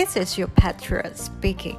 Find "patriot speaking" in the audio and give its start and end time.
0.48-1.76